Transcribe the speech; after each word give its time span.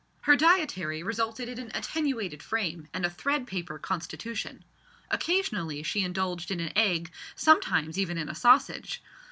Her 0.21 0.35
dietary 0.35 1.03
resulted 1.03 1.47
in 1.47 1.59
an 1.59 1.71
attenuated 1.75 2.41
frame 2.41 2.87
and 2.91 3.05
a 3.05 3.09
thread 3.11 3.45
paper 3.45 3.77
constitution. 3.77 4.65
Occasionally 5.11 5.83
she 5.83 6.03
indulged 6.03 6.49
in 6.49 6.59
an 6.59 6.73
egg, 6.75 7.11
sometimes 7.35 7.99
even 7.99 8.17
in 8.17 8.27
a 8.27 8.33
sausage. 8.33 9.03